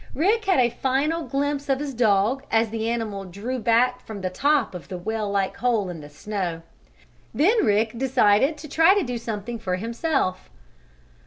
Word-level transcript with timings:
Rick 0.15 0.45
had 0.45 0.57
a 0.59 0.71
final 0.71 1.21
glimpse 1.25 1.69
of 1.69 1.77
his 1.79 1.93
dog 1.93 2.43
as 2.49 2.71
the 2.71 2.89
animal 2.89 3.23
drew 3.23 3.59
back 3.59 4.03
from 4.03 4.21
the 4.21 4.31
top 4.31 4.73
of 4.73 4.87
the 4.87 4.97
well 4.97 5.29
like 5.29 5.57
hole 5.57 5.89
in 5.89 6.01
the 6.01 6.09
snow. 6.09 6.63
Then 7.35 7.63
Rick 7.63 7.95
decided 7.99 8.57
to 8.57 8.67
try 8.67 8.95
to 8.95 9.03
do 9.03 9.19
something 9.19 9.59
for 9.59 9.75
himself. 9.75 10.49